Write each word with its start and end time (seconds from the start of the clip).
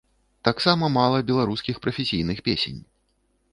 Таксама 0.47 0.89
мала 0.97 1.19
беларускіх 1.29 1.75
прафесійных 1.85 2.43
песень. 2.51 2.83